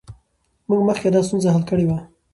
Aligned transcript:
موږ 0.67 0.81
مخکې 0.87 1.07
دا 1.13 1.21
ستونزه 1.27 1.49
حل 1.55 1.63
کړې 1.69 1.85
وه. 1.87 1.99